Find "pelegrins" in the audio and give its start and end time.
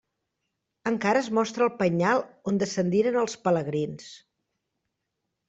3.45-4.09